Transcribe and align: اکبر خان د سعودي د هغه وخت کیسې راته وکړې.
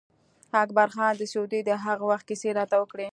اکبر 0.63 0.87
خان 0.95 1.13
د 1.17 1.23
سعودي 1.31 1.59
د 1.65 1.69
هغه 1.85 2.03
وخت 2.11 2.25
کیسې 2.29 2.49
راته 2.57 2.75
وکړې. 2.79 3.07